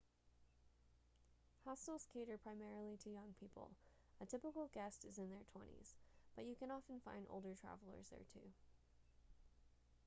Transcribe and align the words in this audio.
hostels 1.63 2.07
cater 2.11 2.35
primarily 2.39 2.97
to 2.97 3.11
young 3.11 3.35
people 3.39 3.69
a 4.19 4.25
typical 4.25 4.67
guest 4.73 5.05
is 5.05 5.19
in 5.19 5.29
their 5.29 5.43
twenties 5.53 5.93
but 6.35 6.43
you 6.43 6.55
can 6.55 6.71
often 6.71 6.99
find 7.01 7.27
older 7.29 7.53
travellers 7.61 8.07
there 8.09 8.25
too 8.33 8.49